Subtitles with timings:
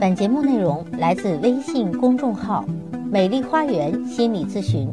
[0.00, 2.64] 本节目内容来自微信公众号
[3.10, 4.90] “美丽花园心理咨询”，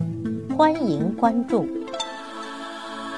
[0.55, 1.65] 欢迎关注。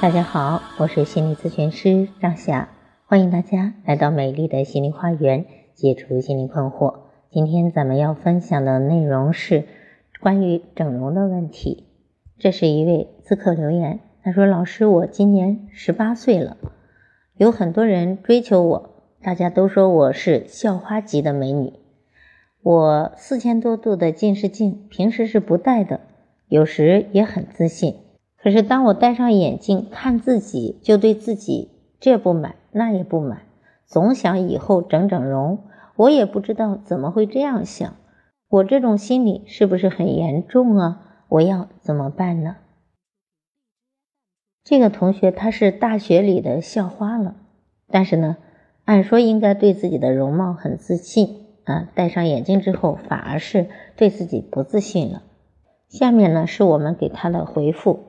[0.01, 2.69] 大家好，我是心理咨询师张霞，
[3.05, 7.01] 欢迎大家来到美丽的心灵花园，解除心理困惑。
[7.29, 9.65] 今天咱们要分享的内容是
[10.21, 11.87] 关于整容的问题。
[12.39, 16.57] 这是一位咨客留言，他说：“老师，我今年十八岁了，
[17.35, 18.89] 有很多人追求我。”
[19.23, 21.71] 大家都说我是校花级的美女，
[22.61, 26.01] 我四千多度的近视镜平时是不戴的，
[26.49, 27.95] 有时也很自信。
[28.35, 33.43] 可是当我戴上眼镜看自己，就对自己这不满那也不满，
[33.85, 35.63] 总想以后整整容。
[35.95, 37.95] 我也不知道怎么会这样想，
[38.49, 41.23] 我这种心理是不是很严重啊？
[41.29, 42.57] 我要怎么办呢？
[44.65, 47.37] 这个同学他是大学里的校花了，
[47.87, 48.35] 但是呢？
[48.85, 55.23] 按说应该对自己的容貌很自信啊，戴上眼镜之后反而是对自己不自信了。
[55.87, 57.99] 下面呢是我们给他的回复：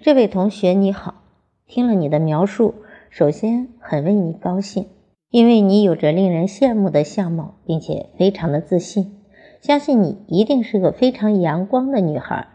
[0.00, 1.22] 这位同学你好，
[1.66, 2.76] 听了你的描述，
[3.10, 4.86] 首先很为你高兴，
[5.28, 9.18] 因为你有着令人羡慕的相貌，并且非常的自信，
[9.60, 12.48] 相信你一定是个非常阳光的女孩。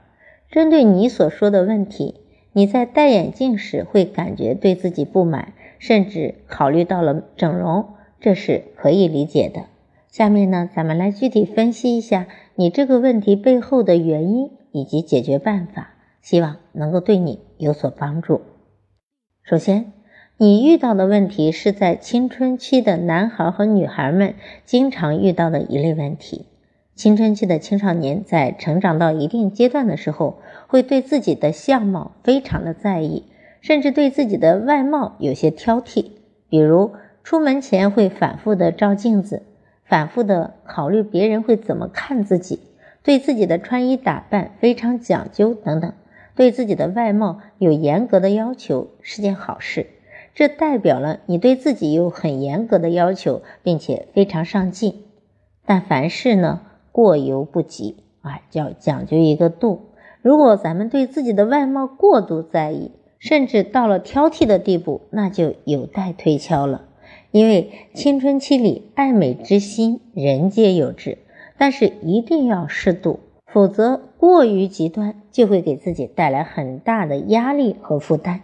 [0.49, 2.21] 针对你所说的问题，
[2.53, 5.53] 你在戴眼镜时会感觉对自己不满。
[5.79, 7.85] 甚至考虑到了整容，
[8.19, 9.65] 这是可以理解的。
[10.09, 18.41] 下面呢，咱们来具体分析一下你这个问题背后的原因以及解决办法，希望能够对你有所帮助。
[19.43, 19.93] 首先，
[20.37, 26.47] 你遇到的问题是在青春期的男孩和女孩们经常遇到的一类问题。
[26.95, 33.25] 青春期的青少年在成长到一定阶段的时候，会对自己的相貌非常的在意。
[33.67, 36.11] 甚至对自己的外貌有些挑剔，
[36.47, 39.43] 比如出门前会反复的照镜子，
[39.83, 42.61] 反复的考虑别人会怎么看自己，
[43.03, 45.91] 对自己的穿衣打扮非常讲究等等，
[46.33, 49.87] 对自己的外貌有严格的要求是件好事，
[50.33, 55.03] 这代表了你对自己有很严格的要求，并且非常上进。
[55.65, 56.61] 但凡事呢
[56.93, 59.89] 过犹不及啊，要讲究一个度。
[60.21, 66.83] 如果咱们对自己的外貌过度在意，甚至到了挑剔的地步，那就有待推敲了。
[67.31, 71.17] 因为青春期里爱美之心，人皆有之，
[71.57, 78.41] 但是一定要适度，否则过于极端就会给自己带来很大的压力和负担。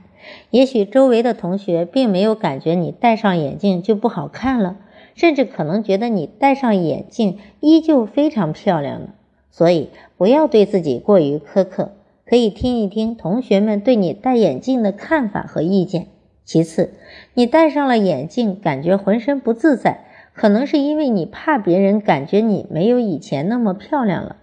[0.52, 4.78] 也许周围的同学并没有感觉你戴上眼镜就不好看了，
[5.16, 9.16] 甚至可能觉得你戴上眼镜依旧非常漂亮了。
[9.52, 11.92] 所以不要对自己过于苛刻。
[12.26, 16.08] 可以听一听同学们对你戴眼镜的看法和意见。
[16.46, 16.94] 其次，
[17.34, 24.38] 你戴上了眼镜，感觉浑身不自在，可能是因为你怕别人感觉你没有以前那么漂亮了。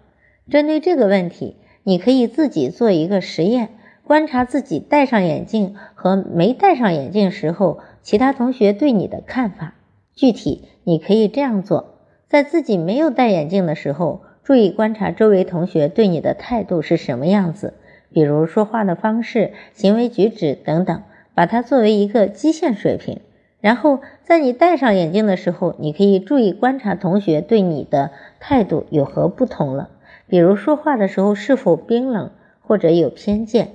[0.49, 3.71] 针对这个问题，你可以自己做一个实验，
[4.05, 9.75] 观察自己戴上眼镜和没戴上眼镜时候其他同学对你的看法。
[10.15, 11.95] 具体，你可以这样做：
[12.29, 14.23] 在自己没有戴眼镜的时候。
[14.51, 17.75] 注意观察周围同学对你的态度是什么样子，
[18.13, 21.05] 比如说话的方式、行为举止等等，
[21.37, 23.21] 把它作为一个基线水平。
[23.61, 29.91] 然后在你戴上眼镜的时候，你可以注意观察同学对你的态度有何不同了，
[30.27, 33.69] 比如说话的时候是否冰冷或者有偏见，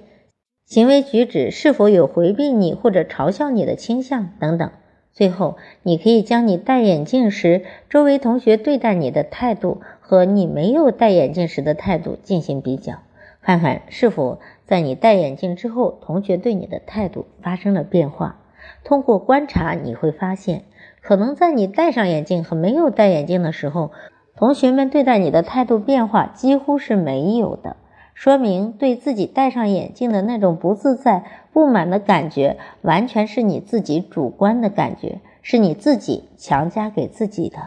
[0.66, 4.70] 行为举止是否有回避你或者嘲笑你的倾向等等。
[5.16, 12.96] 最后，你可以将你戴眼镜时周围同学对待你的态度和你没有戴眼镜时的态度进行比较，
[13.42, 18.42] 看看是否在你戴眼镜之后，同学对你的态度发生了变化。
[18.84, 20.64] 通过观察，你会发现，
[21.02, 23.92] 可能在你戴上眼镜和没有戴眼镜的时候，
[24.36, 27.78] 同学们对待你的态度变化几乎是没有的。
[28.16, 37.58] 说明对自己戴上眼镜的那种不自在、不满的感觉，完全是你自己主观的感觉，是你自己强加给自己的。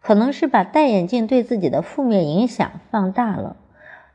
[0.00, 3.56] 可能是把戴眼镜对自己的负面影响放大了。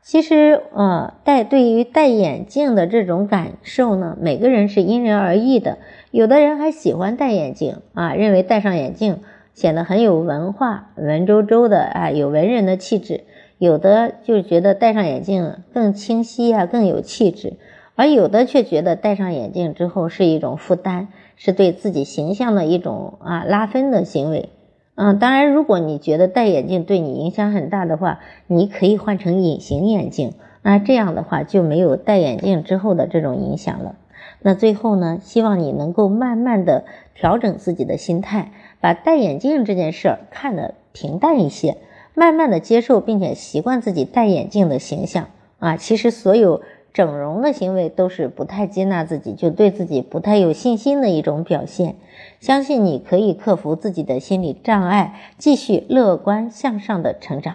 [0.00, 5.76] 其实，呃，戴对于戴眼镜的这种感受呢，每个人是因人而异的。
[6.10, 9.20] 有的人还喜欢戴眼镜啊，认为戴上眼镜
[9.52, 13.24] 显得很有文化、文绉绉的啊，有文人的气质。
[13.58, 17.54] 有的就觉得戴上眼镜更清晰啊，更有气质，
[17.96, 24.50] 而有的却觉得戴上眼镜之后是一种负担，是对自己形象的一种啊拉分的行为。
[24.94, 33.96] 嗯，当然，如果你觉得戴眼镜对你影响很大的话，你可以换成隐形眼镜，那这样的话就没有戴眼镜之后的这种影响了。
[34.40, 36.84] 那最后呢，希望你能够慢慢的
[37.14, 40.74] 调整自己的心态，把戴眼镜这件事儿看得。
[40.94, 41.76] 平淡一些，
[42.18, 45.28] 慢慢的接受并且习惯自己戴眼镜的形象
[45.58, 45.76] 啊。
[45.76, 46.60] 其实所有
[46.92, 51.94] 整容的行为都是不太接纳自己，就对自己不太有信心的一种表现。
[52.40, 57.54] 相信你可以克服自己的心理障碍，继续乐观向上的成长。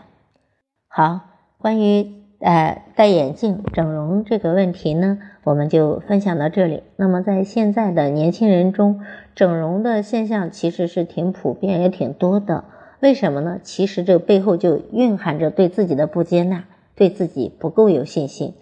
[0.87, 1.19] 好，
[1.57, 2.23] 关于。
[2.45, 6.83] 呃，戴眼镜整容这个问题呢，我们就分享到这里。
[6.97, 8.99] 那么，在现在的年轻人中，
[9.33, 12.65] 整容的现象其实是挺普遍，也挺多的。
[13.03, 13.59] 为什么呢？
[13.61, 16.63] 其实这背后就蕴含着对自己的不接纳，
[16.95, 18.53] 对自己不够有信心。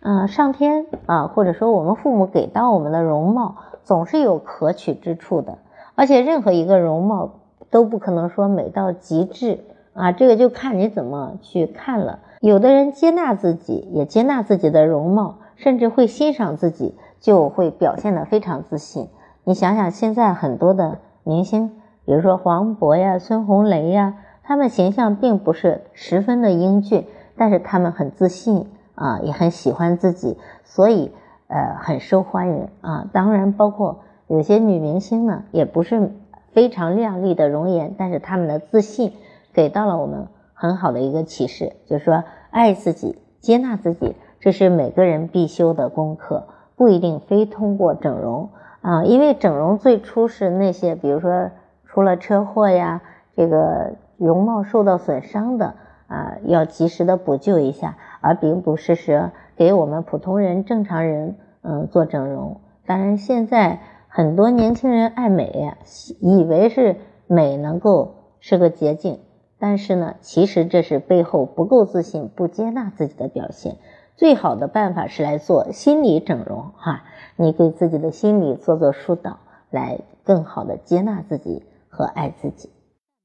[0.00, 5.58] 啊，上天啊，或者说我们父母给到我们的容貌，总是有可取之处的。
[5.96, 9.58] 而且，任何一个容貌都不可能说美到极致
[9.92, 12.20] 啊，这个就看你怎么去看了。
[12.40, 19.08] 有的人接纳自己，也接纳自己的容貌，甚至会欣赏自己，就会表现得非常自信。
[19.44, 27.06] 你想想，现在很多的明星，比如说黄渤呀、孙红雷呀，他们形象并不是十分的英俊，
[27.36, 31.12] 但是他们很自信啊，也很喜欢自己，所以
[31.48, 33.08] 呃很受欢迎啊。
[33.12, 36.10] 当然，包括有些女明星呢，也不是
[36.52, 39.12] 非常靓丽的容颜，但是他们的自信
[39.52, 40.28] 给到了我们。
[40.52, 48.50] 很好的一个启示，就是说爱自己、接纳自己，这是每个人必修的功课，不一定非通过整容
[48.82, 49.02] 啊。
[49.04, 51.50] 因为整容最初是那些，比如说
[51.92, 53.02] 出了车祸呀，
[53.34, 55.74] 这个容貌受到损伤的
[56.06, 62.60] 啊，要及时的补救一下，而并不是说给我们普通人、正常人嗯做整容。
[62.86, 65.74] 当然，现在很多年轻人爱美，
[66.20, 66.96] 以为是
[67.26, 69.18] 美能够是个捷径。
[69.58, 73.76] 但是呢，其实这是背后不够自信、不接纳自己的表现。
[74.16, 77.02] 最好的办法是来做心理整容，哈，
[77.36, 79.38] 你给自己的心理做做疏导，
[79.70, 82.70] 来更好的接纳自己和爱自己。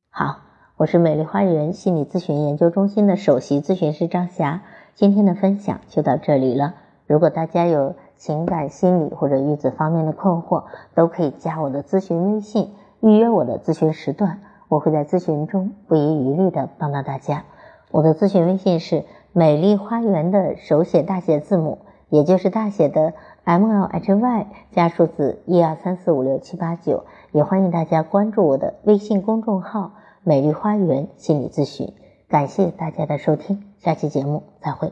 [0.10, 0.40] 好，
[0.76, 4.64] 我是美丽花园心理咨询研究中心的首席咨询师张霞，
[4.96, 6.74] 今天的分享就到这里了。
[7.08, 10.64] 如果大家有情感、心理或者育子方面的困惑，
[10.96, 14.42] 都可以加我的咨询微信，预约我的咨询时段。
[14.68, 17.44] 我会在咨询中不遗余力的帮到大家。
[17.92, 21.78] 我的咨询微信是美丽花园的手写大写字母，
[22.10, 23.14] 也就是大写的
[23.46, 27.06] M L H Y 加数字一二三四五六七八九。
[27.32, 29.94] 也欢迎大家关注我的微信公众号
[30.24, 31.94] “美丽花园心理咨询”。
[32.28, 34.92] 感谢大家的收听，下期节目再会。